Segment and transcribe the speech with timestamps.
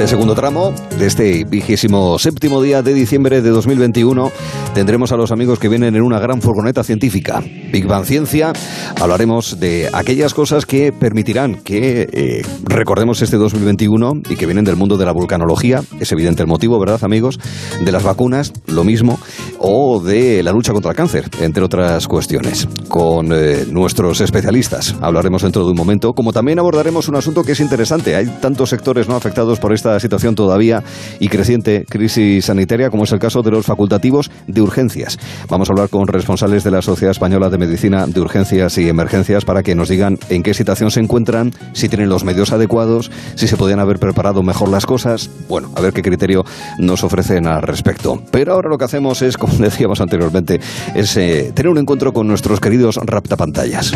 [0.00, 4.32] este segundo tramo de este vigésimo séptimo día de diciembre de 2021
[4.72, 7.42] tendremos a los amigos que vienen en una gran furgoneta científica.
[7.70, 8.54] Big Bang Ciencia,
[8.98, 14.76] hablaremos de aquellas cosas que permitirán que eh, recordemos este 2021 y que vienen del
[14.76, 17.38] mundo de la vulcanología, es evidente el motivo, ¿verdad amigos?
[17.84, 19.18] De las vacunas, lo mismo,
[19.58, 22.66] o de la lucha contra el cáncer, entre otras cuestiones.
[22.88, 27.52] Con eh, nuestros especialistas hablaremos dentro de un momento, como también abordaremos un asunto que
[27.52, 28.16] es interesante.
[28.16, 30.82] Hay tantos sectores no afectados por esta situación todavía
[31.18, 35.18] y creciente crisis sanitaria, como es el caso de los facultativos de urgencias.
[35.48, 39.44] Vamos a hablar con responsables de la Sociedad Española de Medicina de Urgencias y Emergencias
[39.44, 43.48] para que nos digan en qué situación se encuentran, si tienen los medios adecuados, si
[43.48, 45.30] se podían haber preparado mejor las cosas.
[45.48, 46.44] Bueno, a ver qué criterio
[46.78, 48.22] nos ofrecen al respecto.
[48.30, 50.60] Pero ahora lo que hacemos es, como decíamos anteriormente,
[50.94, 53.92] es eh, tener un encuentro con nuestros queridos raptapantallas.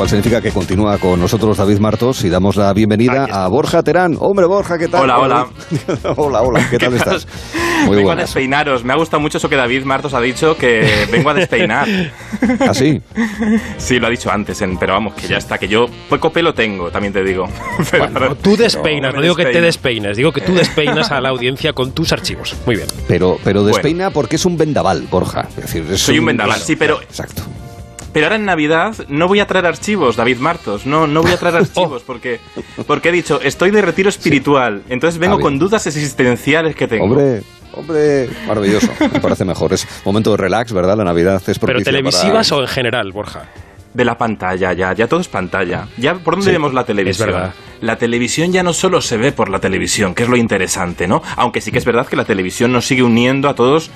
[0.00, 4.16] Cual significa que continúa con nosotros David Martos y damos la bienvenida a Borja Terán.
[4.18, 5.02] Hombre, Borja, ¿qué tal?
[5.02, 5.46] Hola, hola.
[6.16, 7.28] hola, hola, ¿qué tal estás?
[7.84, 8.82] Muy vengo a despeinaros.
[8.82, 11.86] Me ha gustado mucho eso que David Martos ha dicho, que vengo a despeinar.
[12.60, 12.98] ¿Ah, sí?
[13.76, 16.90] Sí, lo ha dicho antes, pero vamos, que ya está, que yo poco pelo tengo,
[16.90, 17.44] también te digo.
[17.90, 21.74] Pero, tú despeinas, no, digo que te despeines, digo que tú despeinas a la audiencia
[21.74, 22.56] con tus archivos.
[22.64, 22.88] Muy bien.
[23.06, 25.46] Pero, pero despeina porque es un vendaval, Borja.
[25.50, 27.02] Es decir, Soy un, vendaval, sí, pero...
[27.02, 27.42] Exacto.
[28.12, 30.86] Pero ahora en Navidad no voy a traer archivos, David Martos.
[30.86, 32.40] No, no voy a traer archivos porque,
[32.86, 34.82] porque he dicho, estoy de retiro espiritual.
[34.88, 37.04] Entonces vengo con dudas existenciales que tengo.
[37.04, 39.72] Hombre, Hombre, maravilloso, me parece mejor.
[39.72, 40.96] Es momento de relax, ¿verdad?
[40.96, 43.48] La Navidad es ¿Pero televisivas o en general, Borja?
[43.94, 45.88] De la pantalla, ya, ya todo es pantalla.
[45.96, 47.28] Ya, ¿por dónde vemos la televisión?
[47.28, 47.54] Es verdad.
[47.80, 51.22] La televisión ya no solo se ve por la televisión, que es lo interesante, ¿no?
[51.36, 53.90] Aunque sí que es verdad que la televisión nos sigue uniendo a todos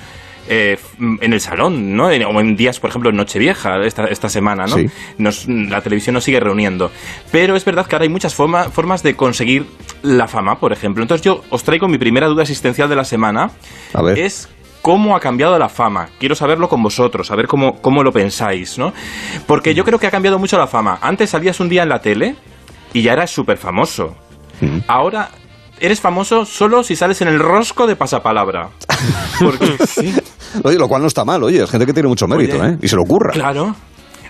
[0.47, 2.07] eh, en el salón, ¿no?
[2.07, 4.77] o en días, por ejemplo, en Nochevieja, esta, esta semana, ¿no?
[5.17, 6.91] la televisión nos sigue reuniendo.
[7.31, 9.65] Pero es verdad que ahora hay muchas formas de conseguir
[10.03, 11.03] la fama, por ejemplo.
[11.03, 13.51] Entonces yo os traigo mi primera duda existencial de la semana.
[13.93, 14.19] A ver.
[14.19, 14.49] Es
[14.81, 16.09] cómo ha cambiado la fama.
[16.19, 18.93] Quiero saberlo con vosotros, a ver cómo, cómo lo pensáis, ¿no?
[19.47, 20.99] Porque yo creo que ha cambiado mucho la fama.
[21.01, 22.35] Antes salías un día en la tele
[22.93, 24.15] y ya eras súper famoso.
[24.87, 25.31] Ahora
[25.79, 28.69] eres famoso solo si sales en el rosco de pasapalabra.
[29.39, 30.13] Porque, sí.
[30.63, 32.77] Oye, lo cual no está mal, oye, es gente que tiene mucho mérito, ¿eh?
[32.81, 33.31] Y se lo ocurra.
[33.31, 33.75] Claro.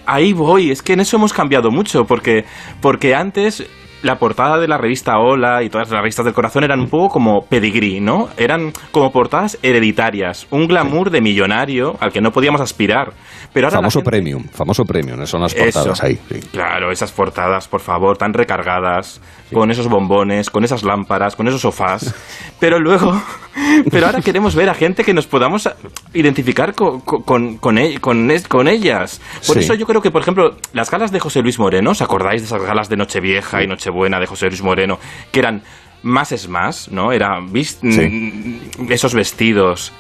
[0.07, 2.45] Ahí voy, es que en eso hemos cambiado mucho, porque,
[2.81, 3.66] porque antes
[4.06, 7.10] la portada de la revista Hola y todas las revistas del corazón eran un poco
[7.10, 8.30] como pedigrí, ¿no?
[8.38, 13.14] Eran como portadas hereditarias, un glamour de millonario al que no podíamos aspirar.
[13.52, 16.20] Pero ahora famoso premium, famoso premium, son las portadas ahí.
[16.52, 19.22] Claro, esas portadas, por favor, tan recargadas,
[19.52, 22.14] con esos bombones, con esas lámparas, con esos sofás.
[22.60, 23.20] pero luego,
[23.90, 25.68] pero ahora queremos ver a gente que nos podamos
[26.14, 29.20] identificar con, con, con, con ellas.
[29.48, 32.42] Por eso yo creo que, por ejemplo, las galas de José Luis Moreno, ¿os acordáis
[32.42, 33.94] de esas galas de Nochevieja y Nochebuena?
[33.95, 35.00] Buena de José Luis Moreno,
[35.31, 35.63] que eran
[36.03, 37.11] más es más, ¿no?
[37.11, 39.91] Era mm, esos vestidos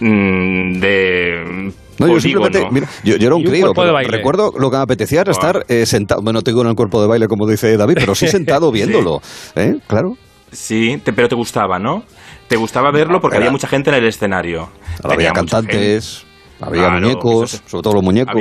[0.00, 3.72] mm, de no, yo simplemente, mira, yo, era un crío,
[4.08, 7.06] recuerdo lo que me apetecía era estar eh, sentado, bueno, tengo en el cuerpo de
[7.06, 9.20] baile como dice David, pero sí sentado viéndolo,
[9.54, 9.76] ¿eh?
[9.86, 10.14] Claro.
[10.50, 12.02] Sí, pero te gustaba, ¿no?
[12.48, 14.68] Te gustaba verlo porque había mucha gente en el escenario.
[15.02, 16.26] Había cantantes,
[16.60, 18.34] había muñecos, sobre todo los muñecos.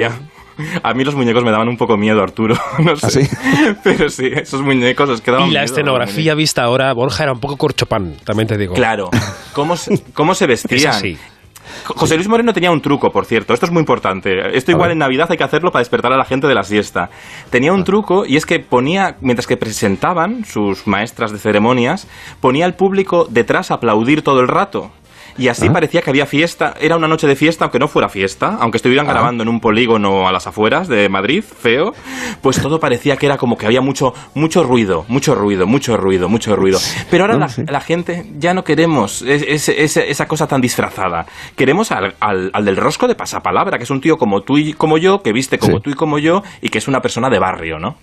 [0.84, 2.56] A mí los muñecos me daban un poco miedo, Arturo.
[2.80, 3.30] No ¿Ah, sé.
[3.84, 7.58] Pero sí, esos muñecos les quedaban Y la escenografía vista ahora, Borja, era un poco
[7.58, 8.74] corchopán, también te digo.
[8.74, 9.10] Claro.
[9.54, 11.18] ¿Cómo se, cómo se vestían?
[11.86, 13.54] José Luis Moreno tenía un truco, por cierto.
[13.54, 14.58] Esto es muy importante.
[14.58, 17.10] Esto igual en Navidad hay que hacerlo para despertar a la gente de la siesta.
[17.50, 22.08] Tenía un truco y es que ponía, mientras que presentaban sus maestras de ceremonias,
[22.40, 24.92] ponía al público detrás a aplaudir todo el rato.
[25.38, 25.74] Y así ah.
[25.74, 29.08] parecía que había fiesta, era una noche de fiesta, aunque no fuera fiesta, aunque estuvieran
[29.08, 29.14] ah.
[29.14, 31.94] grabando en un polígono a las afueras de Madrid, feo,
[32.42, 36.30] pues todo parecía que era como que había mucho, mucho ruido, mucho ruido, mucho ruido,
[36.30, 36.80] mucho ruido.
[37.10, 41.26] Pero ahora la, gente ya no queremos esa cosa tan disfrazada.
[41.56, 42.16] Queremos al,
[42.64, 45.58] del rosco de pasapalabra, que es un tío como tú y como yo, que viste
[45.58, 47.96] como tú y como yo, y que es una persona de barrio, ¿no?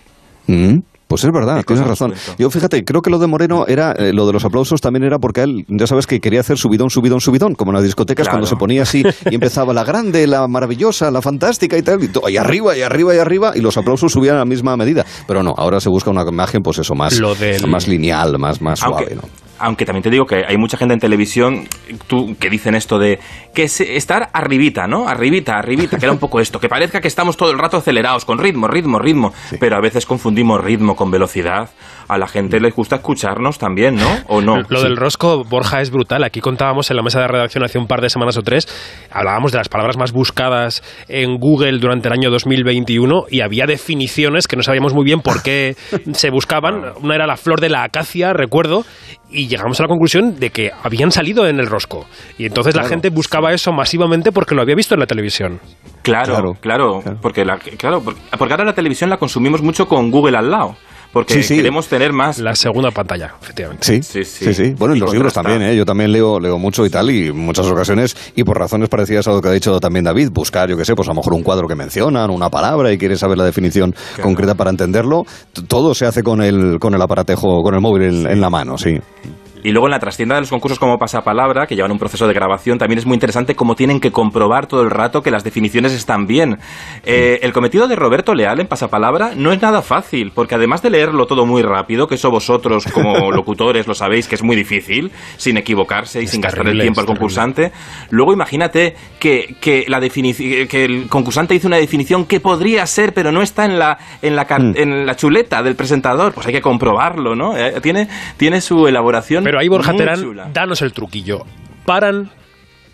[0.46, 0.78] Mm.
[1.08, 2.12] Pues es verdad, tienes razón.
[2.38, 5.18] Yo fíjate, creo que lo de Moreno era, eh, lo de los aplausos también era
[5.18, 8.46] porque él, ya sabes que quería hacer subidón, subidón, subidón, como en las discotecas cuando
[8.46, 12.76] se ponía así y empezaba la grande, la maravillosa, la fantástica y tal, y, arriba,
[12.76, 15.06] y arriba, y arriba, y los aplausos subían a la misma medida.
[15.26, 17.18] Pero no, ahora se busca una imagen, pues eso, más,
[17.66, 19.47] más lineal, más, más suave, ¿no?
[19.58, 21.68] Aunque también te digo que hay mucha gente en televisión
[22.06, 23.18] tú, que dicen esto de
[23.54, 25.08] que es estar arribita, ¿no?
[25.08, 28.24] Arribita, arribita, que era un poco esto, que parezca que estamos todo el rato acelerados,
[28.24, 31.70] con ritmo, ritmo, ritmo, pero a veces confundimos ritmo con velocidad.
[32.08, 34.08] A la gente le gusta escucharnos también, ¿no?
[34.28, 34.62] ¿O no?
[34.68, 36.24] Lo del rosco, Borja, es brutal.
[36.24, 38.66] Aquí contábamos en la mesa de redacción hace un par de semanas o tres,
[39.10, 44.46] hablábamos de las palabras más buscadas en Google durante el año 2021 y había definiciones
[44.46, 45.76] que no sabíamos muy bien por qué
[46.12, 46.92] se buscaban.
[47.02, 48.84] Una era la flor de la acacia, recuerdo,
[49.30, 52.06] y llegamos a la conclusión de que habían salido en el rosco.
[52.38, 55.60] Y entonces la gente buscaba eso masivamente porque lo había visto en la televisión.
[56.02, 60.50] Claro, claro, porque, la, claro porque ahora la televisión la consumimos mucho con Google al
[60.50, 60.76] lado
[61.12, 62.38] porque queremos tener más.
[62.38, 63.84] La segunda pantalla, efectivamente.
[63.84, 64.54] Sí, sí, sí.
[64.54, 65.76] sí, Bueno, y, los libros también, ¿eh?
[65.76, 69.26] Yo también leo, leo mucho y tal, y en muchas ocasiones, y por razones parecidas
[69.28, 71.34] a lo que ha dicho también David, buscar, yo qué sé, pues a lo mejor
[71.34, 75.24] un cuadro que mencionan, una palabra, y quieres saber la definición concreta para entenderlo,
[75.66, 78.98] todo se hace con el, con el aparatejo, con el móvil en la mano, sí.
[79.62, 82.34] Y luego en la trastienda de los concursos como pasapalabra, que llevan un proceso de
[82.34, 85.92] grabación, también es muy interesante cómo tienen que comprobar todo el rato que las definiciones
[85.92, 86.58] están bien.
[87.04, 90.90] Eh, el cometido de Roberto Leal en pasapalabra no es nada fácil, porque además de
[90.90, 95.10] leerlo todo muy rápido, que eso vosotros como locutores lo sabéis que es muy difícil,
[95.36, 97.72] sin equivocarse y sin gastar el tiempo al concursante,
[98.10, 103.32] luego imagínate que, que, la que el concursante hizo una definición que podría ser, pero
[103.32, 104.72] no está en la, en la, mm.
[104.76, 107.56] en la chuleta del presentador, pues hay que comprobarlo, ¿no?
[107.56, 111.46] Eh, tiene, tiene su elaboración pero ahí, Borja Terán, danos el truquillo.
[111.86, 112.30] ¿Paran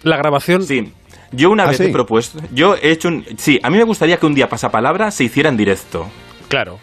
[0.04, 0.62] la grabación?
[0.62, 0.92] Sí.
[1.32, 3.24] Yo una ah, vez he propuesto, yo he hecho un...
[3.38, 6.06] Sí, a mí me gustaría que un día pasapalabra se hiciera en directo.
[6.46, 6.78] Claro.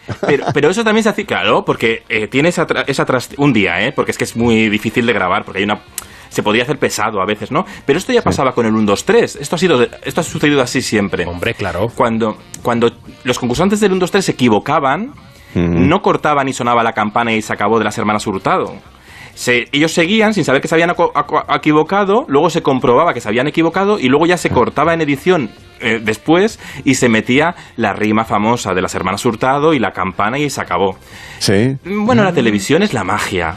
[0.52, 3.06] Pero, eso también se hace, claro, porque eh, tiene esa, esa
[3.38, 3.92] un día, ¿eh?
[3.92, 5.80] Porque es que es muy difícil de grabar, porque hay una
[6.28, 7.64] se podría hacer pesado a veces, ¿no?
[7.86, 9.36] Pero esto ya pasaba con el 1 2 3.
[9.36, 11.24] Esto ha sido esto ha sucedido así siempre.
[11.24, 11.90] Hombre, claro.
[11.94, 12.92] Cuando cuando
[13.24, 15.14] los concursantes del 1 2 3 se equivocaban,
[15.54, 18.76] no cortaban y sonaba la campana y se acabó de las hermanas Hurtado
[19.72, 20.92] ellos seguían sin saber que se habían
[21.54, 25.50] equivocado, luego se comprobaba que se habían equivocado y luego ya se cortaba en edición
[25.80, 30.38] eh, después y se metía la rima famosa de las hermanas Hurtado y la campana
[30.38, 30.96] y se acabó.
[31.38, 31.76] Sí.
[31.84, 33.56] Bueno, la televisión es la magia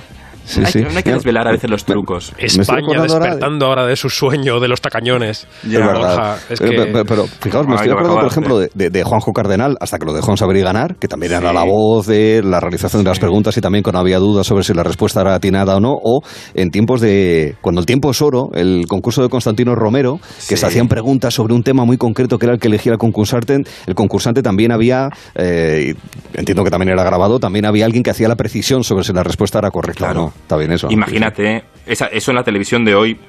[0.57, 2.33] no hay que desvelar a veces los trucos.
[2.37, 3.95] España despertando ahora de...
[3.95, 5.47] su sueño de los tacañones.
[5.63, 10.37] pero, fijaos, me estoy acordando, por ejemplo, de, Juanjo Cardenal, hasta que lo dejó en
[10.37, 13.61] Saber y Ganar, que también era la voz de la realización de las preguntas y
[13.61, 16.21] también cuando había dudas sobre si la respuesta era atinada o no, o
[16.53, 17.55] en tiempos de...
[17.61, 21.53] Cuando el tiempo es oro, el concurso de Constantino Romero, que se hacían preguntas sobre
[21.53, 25.09] un tema muy concreto que era el que elegía el concursante, el concursante también había,
[25.35, 25.95] eh,
[26.33, 29.23] entiendo que también era grabado, también había alguien que hacía la precisión sobre si la
[29.23, 30.33] respuesta era correcta o no.
[30.41, 30.87] Está bien eso.
[30.89, 33.19] Imagínate, eso en la televisión de hoy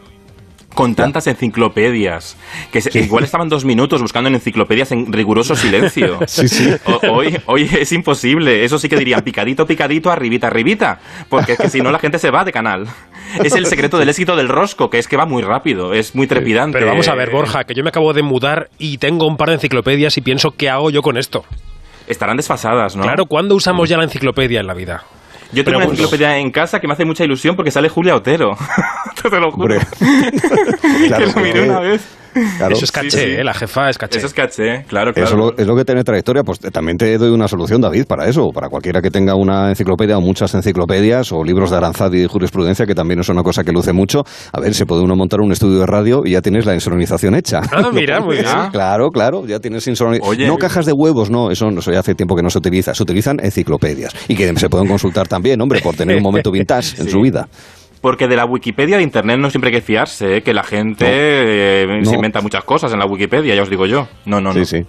[0.77, 2.37] con tantas enciclopedias,
[2.71, 6.19] que igual estaban dos minutos buscando en enciclopedias en riguroso silencio.
[6.27, 6.71] Sí, sí.
[7.09, 8.65] hoy, hoy es imposible.
[8.65, 10.99] Eso sí que dirían picadito, picadito, arribita, arribita.
[11.31, 12.87] Porque es que si no la gente se va de canal.
[13.43, 16.27] Es el secreto del éxito del rosco, que es que va muy rápido, es muy
[16.27, 16.79] trepidante.
[16.79, 19.49] Pero vamos a ver, Borja, que yo me acabo de mudar y tengo un par
[19.49, 21.45] de enciclopedias y pienso, ¿qué hago yo con esto?
[22.07, 23.03] Estarán desfasadas, ¿no?
[23.03, 25.05] Claro, ¿cuándo usamos ya la enciclopedia en la vida?
[25.53, 28.57] Yo tengo una enciclopedia en casa que me hace mucha ilusión porque sale Julia Otero.
[29.23, 29.77] Te lo juro.
[29.99, 32.03] que lo miré una vez.
[32.71, 33.45] Eso es caché, ¿eh?
[33.45, 34.19] la jefa es caché.
[34.19, 35.29] Eso es caché, claro, claro.
[35.29, 36.43] Eso es lo, que tiene trayectoria.
[36.43, 38.51] Pues también te doy una solución, David, para eso.
[38.53, 42.29] Para cualquiera que tenga una enciclopedia o muchas enciclopedias o libros de Aranzadi y de
[42.29, 44.25] jurisprudencia, que también es una cosa que luce mucho.
[44.53, 47.35] A ver, se puede uno montar un estudio de radio y ya tienes la insonorización
[47.35, 47.61] hecha.
[47.73, 48.47] Ah, mira, muy bien.
[48.73, 50.49] Claro, claro, ya tienes insonorización.
[50.49, 52.95] No cajas de huevos, no, eso, eso ya hace tiempo que no se utiliza.
[52.95, 57.01] Se utilizan enciclopedias y que se pueden consultar también, hombre, por tener un momento vintage
[57.01, 57.49] en su vida.
[58.07, 60.43] Porque de la Wikipedia de Internet no siempre hay que fiarse, ¿eh?
[60.45, 64.07] que la gente eh, se inventa muchas cosas en la Wikipedia, ya os digo yo.
[64.27, 64.65] No, no, no.
[64.65, 64.87] Sí, sí.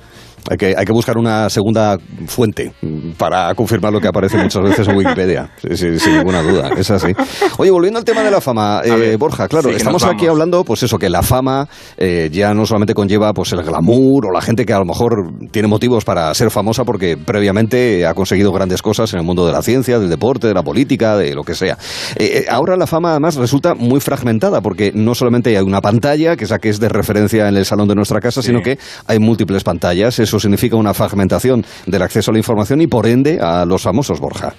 [0.49, 2.71] Hay que, hay que buscar una segunda fuente
[3.17, 7.13] para confirmar lo que aparece muchas veces en Wikipedia, sin, ninguna duda, es así.
[7.57, 10.97] Oye, volviendo al tema de la fama, eh, Borja, claro, estamos aquí hablando, pues eso,
[10.97, 14.73] que la fama eh, ya no solamente conlleva pues el glamour o la gente que
[14.73, 19.19] a lo mejor tiene motivos para ser famosa porque previamente ha conseguido grandes cosas en
[19.19, 21.77] el mundo de la ciencia, del deporte, de la política, de lo que sea.
[22.15, 26.45] Eh, ahora la fama además resulta muy fragmentada porque no solamente hay una pantalla, que
[26.45, 28.77] es la que es de referencia en el salón de nuestra casa, sino que
[29.07, 30.19] hay múltiples pantallas.
[30.19, 34.19] Eso significa una fragmentación del acceso a la información y por ende a los famosos
[34.19, 34.53] Borja.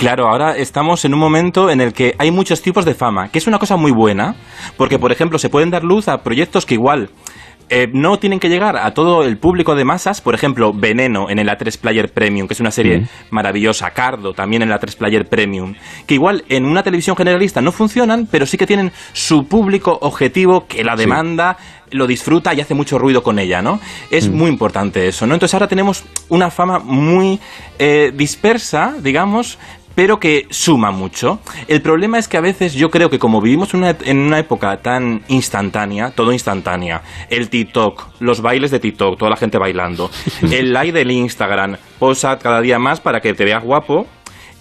[0.00, 3.38] Claro, ahora estamos en un momento en el que hay muchos tipos de fama, que
[3.38, 4.34] es una cosa muy buena,
[4.78, 7.10] porque por ejemplo se pueden dar luz a proyectos que igual
[7.72, 10.20] eh, no tienen que llegar a todo el público de masas.
[10.20, 13.90] Por ejemplo, Veneno en el A3 Player Premium, que es una serie maravillosa.
[13.92, 15.74] Cardo también en el A3 Player Premium.
[16.04, 20.66] Que igual en una televisión generalista no funcionan, pero sí que tienen su público objetivo
[20.66, 21.56] que la demanda.
[21.92, 23.80] lo disfruta y hace mucho ruido con ella, ¿no?
[24.12, 24.32] Es mm.
[24.32, 25.34] muy importante eso, ¿no?
[25.34, 27.40] Entonces ahora tenemos una fama muy
[27.80, 29.58] eh, dispersa, digamos,
[30.00, 31.40] pero que suma mucho.
[31.68, 35.20] El problema es que a veces yo creo que como vivimos en una época tan
[35.28, 40.10] instantánea, todo instantánea, el TikTok, los bailes de TikTok, toda la gente bailando,
[40.50, 44.06] el like del Instagram, posa cada día más para que te veas guapo,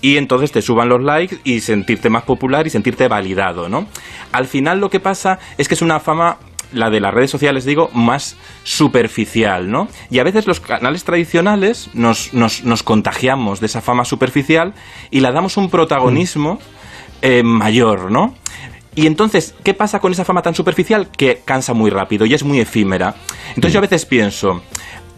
[0.01, 3.87] y entonces te suban los likes y sentirte más popular y sentirte validado, ¿no?
[4.33, 6.37] Al final lo que pasa es que es una fama
[6.71, 9.87] la de las redes sociales, digo, más superficial, ¿no?
[10.09, 14.73] Y a veces los canales tradicionales nos, nos, contagiamos de esa fama superficial
[15.11, 16.59] y la damos un protagonismo
[17.21, 18.35] eh, mayor, ¿no?
[18.95, 21.09] Y entonces, ¿qué pasa con esa fama tan superficial?
[21.09, 23.15] Que cansa muy rápido y es muy efímera.
[23.49, 24.61] Entonces yo a veces pienso,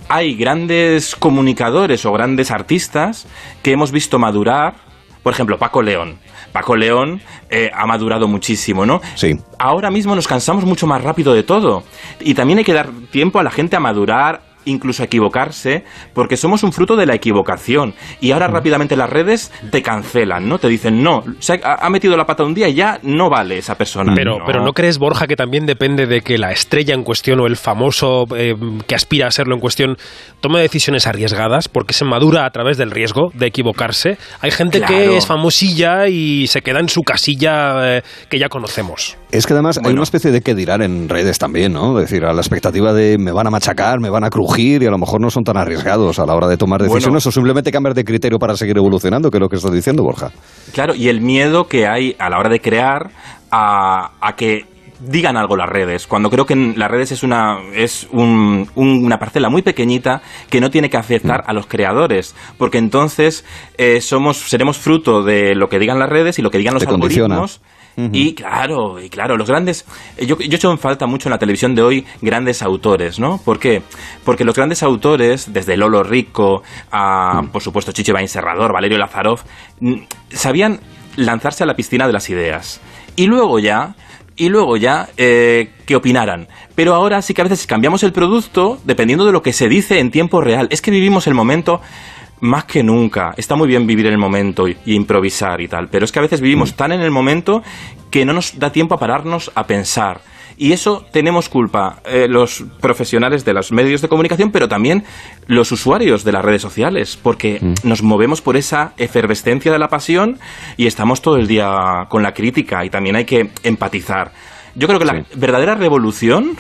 [0.07, 3.27] hay grandes comunicadores o grandes artistas
[3.63, 4.75] que hemos visto madurar,
[5.23, 6.17] por ejemplo, Paco León.
[6.51, 9.01] Paco León eh, ha madurado muchísimo, ¿no?
[9.15, 9.37] Sí.
[9.57, 11.83] Ahora mismo nos cansamos mucho más rápido de todo.
[12.19, 16.63] Y también hay que dar tiempo a la gente a madurar, incluso equivocarse, porque somos
[16.63, 17.93] un fruto de la equivocación.
[18.19, 20.59] Y ahora rápidamente las redes te cancelan, ¿no?
[20.59, 23.75] Te dicen, no, se ha, metido la pata un día y ya no vale esa
[23.75, 24.13] persona.
[24.15, 24.45] Pero no.
[24.45, 27.57] pero ¿no crees, Borja, que también depende de que la estrella en cuestión o el
[27.57, 28.53] famoso eh,
[28.87, 29.97] que aspira a serlo en cuestión
[30.39, 34.17] tome decisiones arriesgadas porque se madura a través del riesgo de equivocarse?
[34.41, 39.17] Hay gente que es famosilla y se queda en su casilla eh, que ya conocemos.
[39.31, 41.99] Es que además hay una especie de que dirán en redes también, ¿no?
[41.99, 44.91] Es decir, a la expectativa de me van a machacar, me van a y a
[44.91, 47.93] lo mejor no son tan arriesgados a la hora de tomar decisiones o simplemente cambiar
[47.93, 50.31] de criterio para seguir evolucionando, que es lo que estás diciendo, Borja.
[50.73, 53.11] Claro, y el miedo que hay a la hora de crear
[53.51, 54.65] a, a que
[55.01, 59.61] digan algo las redes, cuando creo que las redes es una, es una parcela muy
[59.61, 61.49] pequeñita que no tiene que afectar mm.
[61.49, 63.45] a los creadores, porque entonces
[63.77, 66.85] eh, somos, seremos fruto de lo que digan las redes y lo que digan los
[66.85, 67.61] algoritmos.
[67.97, 69.85] Y claro, y claro, los grandes.
[70.17, 73.39] Yo, yo hecho en falta mucho en la televisión de hoy grandes autores, ¿no?
[73.43, 73.81] ¿Por qué?
[74.23, 79.41] Porque los grandes autores, desde Lolo Rico a, por supuesto, Chicho Bain Serrador, Valerio Lazarov,
[80.29, 80.79] sabían
[81.15, 82.81] lanzarse a la piscina de las ideas.
[83.15, 83.95] Y luego ya
[84.37, 86.47] y luego ya eh, que opinaran.
[86.73, 89.99] Pero ahora sí que a veces cambiamos el producto dependiendo de lo que se dice
[89.99, 90.67] en tiempo real.
[90.71, 91.81] Es que vivimos el momento
[92.41, 93.33] más que nunca.
[93.37, 96.41] Está muy bien vivir el momento y, improvisar y tal, pero es que a veces
[96.41, 96.75] vivimos mm.
[96.75, 97.63] tan en el momento
[98.09, 100.21] que no nos da tiempo a pararnos a pensar.
[100.57, 105.05] Y eso tenemos culpa eh, los profesionales de los medios de comunicación, pero también
[105.47, 107.87] los usuarios de las redes sociales, porque mm.
[107.87, 110.39] nos movemos por esa efervescencia de la pasión
[110.77, 114.33] y estamos todo el día con la crítica y también hay que empatizar.
[114.75, 116.57] Yo creo que la verdadera revolución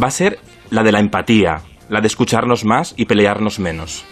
[0.00, 0.38] va a ser
[0.70, 4.04] la de la empatía, la de escucharnos más y pelearnos menos.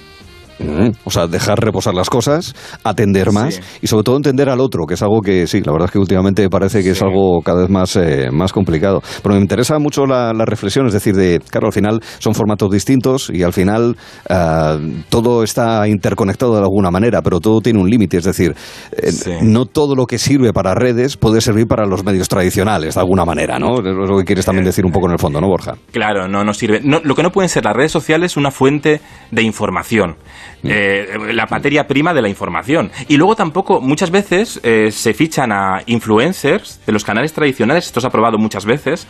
[1.05, 4.95] O sea, dejar reposar las cosas, atender más y sobre todo entender al otro, que
[4.95, 7.71] es algo que sí, la verdad es que últimamente parece que es algo cada vez
[7.71, 9.03] más, eh, más complicado.
[9.23, 13.31] Pero me interesa mucho la, reflexión, es decir, de, claro, al final son formatos distintos
[13.33, 13.97] y al final
[14.29, 18.55] eh, todo está interconectado de alguna manera, pero todo tiene un límite, es decir,
[18.93, 23.01] eh, no todo lo que sirve para redes puede servir para los medios tradicionales, de
[23.01, 23.79] alguna manera, ¿no?
[23.79, 25.75] Es lo que quieres también decir un poco en el fondo, ¿no, Borja?
[25.93, 26.81] Claro, no, no sirve.
[26.83, 30.17] lo que no pueden ser las redes sociales una fuente de información.
[30.63, 32.91] Eh, la materia prima de la información.
[33.09, 38.01] Y luego tampoco, muchas veces eh, se fichan a influencers de los canales tradicionales, esto
[38.01, 39.07] se ha probado muchas veces,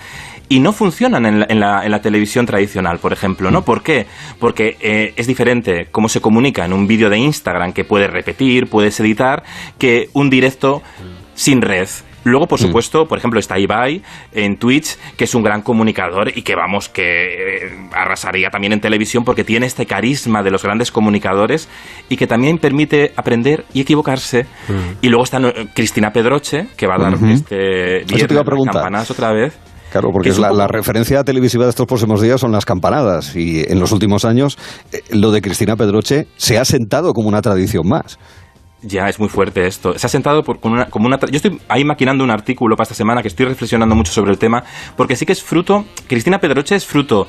[0.48, 3.62] y no funcionan en la, en la, televisión tradicional, por ejemplo, ¿no?
[3.62, 4.06] ¿Por qué?
[4.38, 8.68] Porque eh, es diferente cómo se comunica en un vídeo de Instagram que puedes repetir,
[8.68, 9.42] puedes editar,
[9.78, 10.82] que un directo
[11.34, 11.88] sin red.
[12.26, 12.62] Luego, por mm.
[12.62, 14.02] supuesto, por ejemplo, está Ibai
[14.32, 18.80] en Twitch, que es un gran comunicador y que vamos, que eh, arrasaría también en
[18.80, 21.68] televisión porque tiene este carisma de los grandes comunicadores
[22.08, 24.42] y que también permite aprender y equivocarse.
[24.42, 24.98] Mm.
[25.02, 28.42] Y luego está eh, Cristina Pedroche, que va a dar este viernes
[28.72, 29.56] campanas otra vez.
[29.92, 33.60] Claro, porque es la, la, referencia televisiva de estos próximos días son las campanadas y
[33.60, 34.58] en los últimos años
[34.92, 38.18] eh, lo de Cristina Pedroche se ha sentado como una tradición más.
[38.86, 39.98] Ya, es muy fuerte esto.
[39.98, 41.18] Se ha sentado por, con una, como una...
[41.18, 44.38] Yo estoy ahí maquinando un artículo para esta semana que estoy reflexionando mucho sobre el
[44.38, 44.62] tema,
[44.96, 45.84] porque sí que es fruto...
[46.06, 47.26] Cristina Pedroche es fruto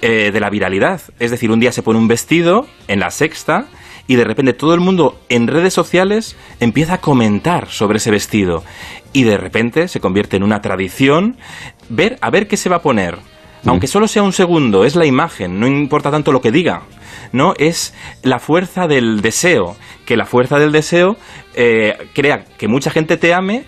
[0.00, 1.02] eh, de la viralidad.
[1.18, 3.66] Es decir, un día se pone un vestido en la sexta
[4.06, 8.64] y de repente todo el mundo en redes sociales empieza a comentar sobre ese vestido.
[9.12, 11.36] Y de repente se convierte en una tradición
[11.90, 13.18] ver a ver qué se va a poner.
[13.66, 16.82] Aunque solo sea un segundo, es la imagen, no importa tanto lo que diga.
[17.32, 17.54] ¿no?
[17.58, 21.16] Es la fuerza del deseo, que la fuerza del deseo
[21.54, 23.64] eh, crea que mucha gente te ame,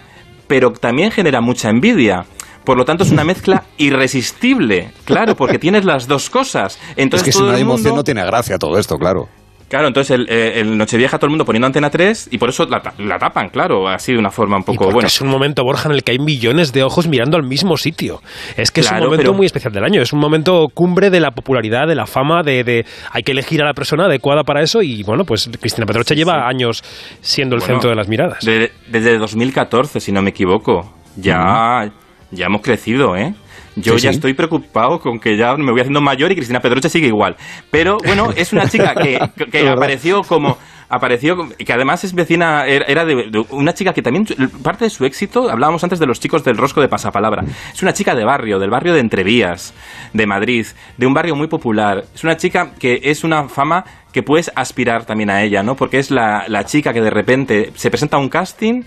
[0.47, 2.27] pero también genera mucha envidia.
[2.65, 6.79] Por lo tanto, es una mezcla irresistible, claro, porque tienes las dos cosas.
[6.97, 9.29] Entonces, es que si no hay emoción no tiene gracia todo esto, claro.
[9.69, 12.67] Claro, entonces el, eh, el, Nochevieja todo el mundo poniendo Antena 3 y por eso
[12.67, 14.91] la, tapan, claro, así de una forma un poco...
[14.93, 15.07] Bueno.
[15.09, 18.21] Es un momento, Borja, en el que hay millones de ojos mirando al mismo sitio.
[18.57, 21.33] Es que es un momento muy especial del año, es un momento cumbre de la
[21.33, 24.83] popularidad, de la fama, de, de, hay que elegir a la persona adecuada para eso
[24.83, 26.85] y bueno, pues Cristina Pedroche lleva años
[27.21, 28.45] siendo el centro de las miradas.
[28.45, 31.91] desde 2014, si no me equivoco, ya,
[32.31, 33.35] ya hemos crecido, ¿eh?
[33.77, 37.09] Yo ya estoy preocupado con que ya me voy haciendo mayor y Cristina Pedroche sigue
[37.09, 37.37] igual.
[37.71, 39.19] Pero bueno, es una chica que,
[39.51, 40.57] que apareció como
[40.89, 44.27] apareció, que además es vecina, era de, una chica que también,
[44.63, 47.93] parte de su éxito, hablábamos antes de los chicos del rosco de pasapalabra, es una
[47.93, 49.75] chica de barrio, del barrio de Entrevías,
[50.13, 50.67] de Madrid,
[50.97, 55.05] de un barrio muy popular, es una chica que es una fama que puedes aspirar
[55.05, 55.75] también a ella, ¿no?
[55.75, 58.83] Porque es la, la chica que de repente se presenta a un casting,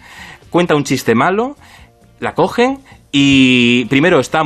[0.50, 1.56] cuenta un chiste malo,
[2.20, 2.80] la cogen
[3.12, 4.44] y primero está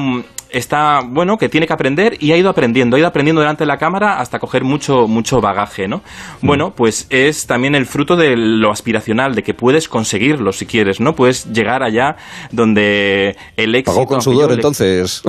[0.53, 3.67] está, bueno, que tiene que aprender y ha ido aprendiendo, ha ido aprendiendo delante de
[3.67, 5.97] la cámara hasta coger mucho, mucho bagaje, ¿no?
[6.41, 6.47] Mm.
[6.47, 10.99] Bueno, pues es también el fruto de lo aspiracional, de que puedes conseguirlo si quieres,
[10.99, 11.15] ¿no?
[11.15, 12.15] Puedes llegar allá
[12.51, 13.95] donde el éxito...
[13.95, 15.23] Pagó con sudor, entonces.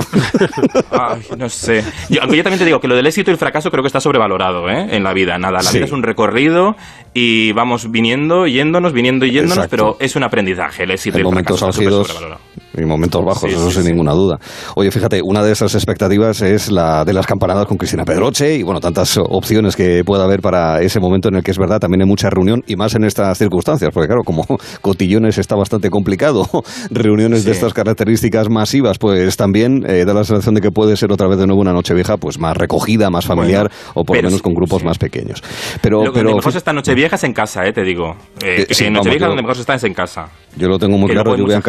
[1.37, 1.83] no sé.
[2.09, 3.87] Yo, aunque yo también te digo que lo del éxito y el fracaso creo que
[3.87, 4.87] está sobrevalorado, ¿eh?
[4.91, 5.61] En la vida, nada.
[5.63, 6.75] La vida es un recorrido
[7.13, 11.25] y vamos viniendo, yéndonos, viniendo y yéndonos, pero es un aprendizaje, el éxito y el
[11.25, 11.81] momentos fracaso.
[11.81, 12.15] Álgidos,
[12.77, 14.39] y momentos bajos, eso sin ninguna duda.
[14.75, 18.63] Oye, fíjate, una de esas expectativas es la de las campanadas con Cristina Pedroche y
[18.63, 22.01] bueno, tantas opciones que pueda haber para ese momento en el que es verdad también
[22.01, 24.45] hay mucha reunión y más en estas circunstancias, porque claro, como
[24.81, 26.47] cotillones está bastante complicado,
[26.89, 31.11] reuniones de estas características masivas, pues también eh, da la sensación de que puede ser
[31.11, 34.23] otra vez de nuevo una noche vieja, pues más recogida, más familiar o por lo
[34.23, 35.41] menos con grupos más pequeños.
[35.81, 38.15] Pero, lo, pero mejor esta noche vieja es en casa, eh, te digo.
[38.43, 40.27] Eh, en noche vieja donde mejor se está es en casa.
[40.55, 41.61] Yo lo tengo muy claro, yo voy a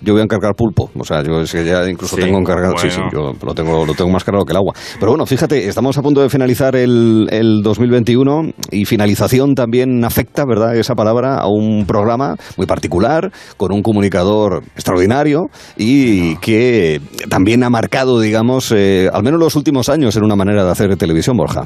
[0.00, 0.90] yo voy a encargar pulpo.
[0.98, 2.76] O sea, yo es que ya incluso tengo encargado.
[2.78, 4.74] Sí, sí, yo lo tengo, lo tengo más cargado que el agua.
[4.98, 10.44] Pero bueno, fíjate, estamos a punto de finalizar el, el 2021 y finalización también afecta,
[10.44, 10.76] ¿verdad?
[10.76, 15.46] Esa palabra a un programa muy particular, con un comunicador extraordinario
[15.76, 20.64] y que también ha marcado, digamos, eh, al menos los últimos años en una manera
[20.64, 21.64] de hacer televisión, Borja.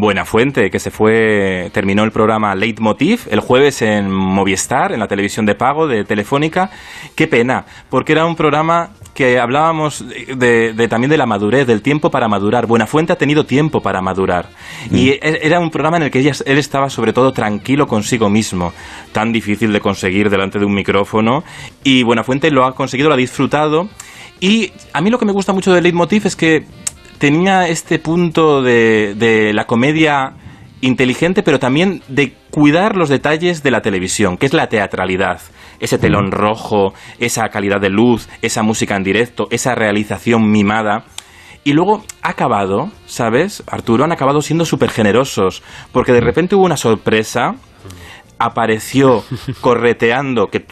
[0.00, 5.08] Buena Fuente, que se fue, terminó el programa Leitmotiv el jueves en Movistar, en la
[5.08, 6.70] televisión de pago de Telefónica.
[7.16, 12.12] Qué pena, porque era un programa que hablábamos de, también de la madurez, del tiempo
[12.12, 12.66] para madurar.
[12.66, 14.50] Buenafuente ha tenido tiempo para madurar.
[14.92, 15.12] Y mm.
[15.20, 18.72] e, era un programa en el que él estaba sobre todo tranquilo consigo mismo,
[19.10, 21.42] tan difícil de conseguir delante de un micrófono.
[21.82, 23.88] Y Buenafuente lo ha conseguido, lo ha disfrutado.
[24.38, 26.64] Y a mí lo que me gusta mucho de Leitmotiv es que
[27.18, 30.34] tenía este punto de, de la comedia
[30.80, 35.40] inteligente, pero también de cuidar los detalles de la televisión, que es la teatralidad,
[35.80, 41.04] ese telón rojo, esa calidad de luz, esa música en directo, esa realización mimada.
[41.64, 43.62] Y luego ha acabado, ¿sabes?
[43.66, 47.56] Arturo, han acabado siendo súper generosos, porque de repente hubo una sorpresa
[48.38, 49.24] apareció
[49.60, 50.64] correteando, que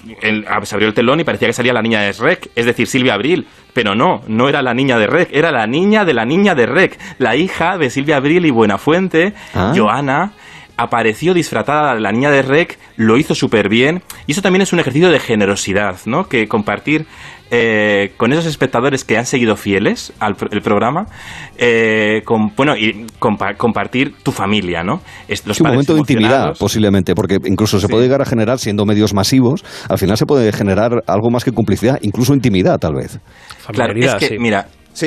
[0.63, 3.15] se abrió el telón y parecía que salía la niña de Rec, es decir, Silvia
[3.15, 6.55] Abril, pero no, no era la niña de Rec, era la niña de la niña
[6.55, 9.73] de Rec, la hija de Silvia Abril y Buenafuente, ah.
[9.77, 10.33] Joana,
[10.77, 14.81] apareció disfrazada la niña de Rec, lo hizo súper bien, y eso también es un
[14.81, 16.29] ejercicio de generosidad, ¿no?
[16.29, 17.07] Que compartir
[17.51, 21.07] eh, con esos espectadores que han seguido fieles al programa,
[21.57, 25.01] eh, con, bueno, y compartir tu familia, ¿no?
[25.29, 29.15] Es, un momento de intimidad, posiblemente, porque incluso se puede llegar a generar, siendo medios
[29.15, 33.21] masivos, al final se puede generar algo más que complicidad, incluso intimidad, tal vez.
[33.73, 34.67] Claro, es que, mira,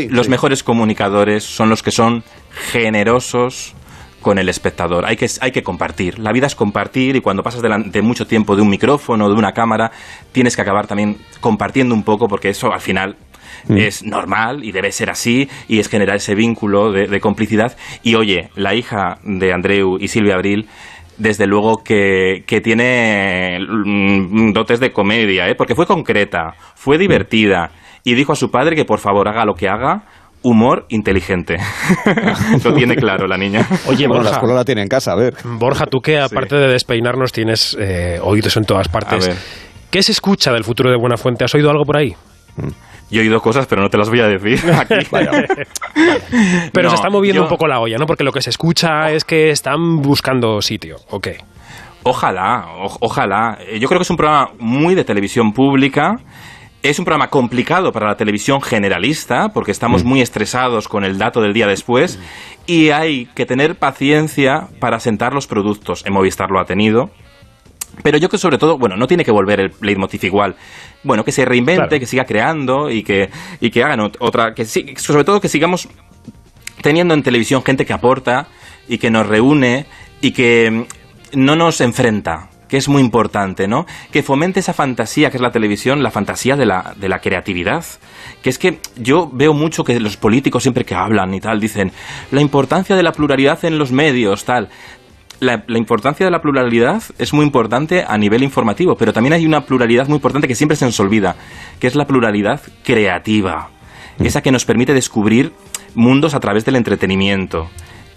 [0.09, 2.23] los mejores comunicadores son los que son
[2.71, 3.75] generosos,
[4.21, 5.05] con el espectador.
[5.05, 6.19] Hay que, hay que compartir.
[6.19, 9.53] La vida es compartir y cuando pasas delante mucho tiempo de un micrófono, de una
[9.53, 9.91] cámara,
[10.31, 13.15] tienes que acabar también compartiendo un poco porque eso al final
[13.67, 13.77] mm.
[13.77, 17.77] es normal y debe ser así y es generar ese vínculo de, complicidad.
[18.03, 20.67] Y oye, la hija de Andreu y Silvia Abril
[21.17, 25.55] desde luego que, que, tiene mm, dotes de comedia, ¿eh?
[25.55, 27.71] porque fue concreta, fue divertida
[28.05, 30.03] y dijo a su padre que por favor haga lo que haga,
[30.41, 31.57] humor inteligente.
[32.63, 33.67] Lo tiene claro la niña.
[33.87, 35.35] Oye, Borja, la escuela la tiene en casa, a ver.
[35.43, 39.29] Borja, tú que aparte de despeinarnos tienes eh, oídos en todas partes.
[39.89, 41.43] ¿Qué se escucha del futuro de Buenafuente?
[41.43, 42.15] ¿Has oído algo por ahí?
[42.57, 42.67] Mm.
[43.11, 44.95] Yo he oído cosas, pero no te las voy a decir aquí.
[46.71, 48.05] Pero se está moviendo un poco la olla, ¿no?
[48.05, 51.37] Porque lo que se escucha es que están buscando sitio, ¿o qué?
[52.03, 52.65] Ojalá,
[53.01, 53.57] ojalá.
[53.79, 56.17] Yo creo que es un programa muy de televisión pública
[56.81, 60.07] es un programa complicado para la televisión generalista, porque estamos mm.
[60.07, 62.19] muy estresados con el dato del día después,
[62.65, 66.05] y hay que tener paciencia para sentar los productos.
[66.05, 67.11] En Movistar lo ha tenido.
[68.03, 70.55] Pero yo que sobre todo, bueno, no tiene que volver el leitmotiv igual.
[71.03, 75.23] Bueno, que se reinvente, que siga creando y que, y que hagan otra, que sobre
[75.23, 75.89] todo que sigamos
[76.81, 78.47] teniendo en televisión gente que aporta
[78.87, 79.85] y que nos reúne
[80.21, 80.85] y que
[81.33, 83.85] no nos enfrenta, que es muy importante, ¿no?
[84.11, 87.83] Que fomente esa fantasía que es la televisión, la fantasía de la, de la creatividad.
[88.41, 91.91] Que es que yo veo mucho que los políticos siempre que hablan y tal dicen
[92.31, 94.69] la importancia de la pluralidad en los medios, tal.
[95.41, 99.45] La, la, importancia de la pluralidad es muy importante a nivel informativo, pero también hay
[99.45, 101.37] una pluralidad muy importante que siempre se nos olvida,
[101.79, 103.69] que es la pluralidad creativa,
[104.19, 105.53] esa que nos permite descubrir
[105.95, 107.69] mundos a través del entretenimiento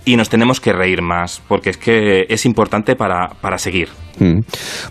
[0.04, 3.88] y nos tenemos que reír más, porque es que es importante para, para seguir.
[4.18, 4.40] Mm.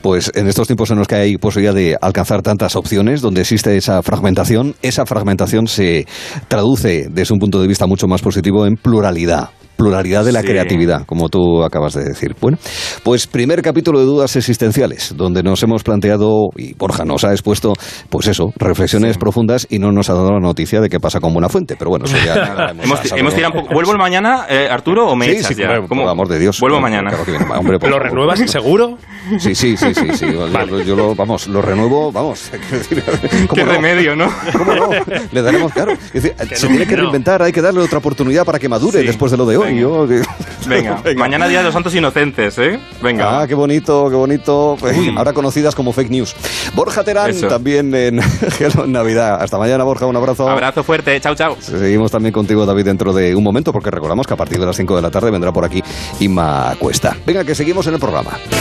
[0.01, 3.75] Pues en estos tiempos en los que hay posibilidad de alcanzar tantas opciones, donde existe
[3.75, 6.05] esa fragmentación, esa fragmentación se
[6.47, 9.49] traduce desde un punto de vista mucho más positivo en pluralidad
[9.81, 12.35] pluralidad de la creatividad, como tú acabas de decir.
[12.39, 12.59] Bueno,
[13.01, 17.73] pues primer capítulo de dudas existenciales, donde nos hemos planteado, y Borja nos ha expuesto,
[18.09, 21.33] pues eso, reflexiones profundas y no nos ha dado la noticia de qué pasa con
[21.33, 23.73] Buenafuente, pero bueno, eso ya hemos, hemos, tirado un poco.
[23.73, 25.81] ¿Vuelvo mañana, eh, Arturo, o me sí, echas sí, ya?
[25.81, 26.59] Por amor de Dios.
[26.59, 27.11] Vuelvo mañana.
[27.57, 28.99] Hombre, ¿Lo renuevas seguro?
[29.39, 30.25] Sí, sí, sí, sí, sí.
[30.31, 30.47] Yo,
[30.83, 32.51] yo, lo, vamos, lo renuevo, vamos.
[33.55, 33.71] Qué no?
[33.71, 34.31] remedio, ¿no?
[34.55, 34.89] ¿Cómo no?
[35.31, 35.93] Le daremos, claro.
[36.13, 39.37] Decir, se tiene que reinventar, hay que darle otra oportunidad para que madure después de
[39.37, 39.70] lo de hoy.
[39.79, 40.07] Yo,
[40.67, 41.01] Venga.
[41.03, 41.19] Venga.
[41.19, 42.79] mañana Día de los Santos Inocentes, ¿eh?
[43.01, 43.41] Venga.
[43.41, 44.77] Ah, qué bonito, qué bonito.
[44.79, 46.35] Pues, ahora conocidas como fake news.
[46.75, 48.19] Borja Terán, también en
[48.59, 49.41] Hello en Navidad.
[49.41, 50.49] Hasta mañana, Borja, un abrazo.
[50.49, 51.57] Abrazo fuerte, chao, chao.
[51.59, 54.75] Seguimos también contigo, David, dentro de un momento, porque recordamos que a partir de las
[54.75, 55.83] 5 de la tarde vendrá por aquí
[56.19, 57.15] Inma Cuesta.
[57.25, 58.31] Venga, que seguimos en el programa.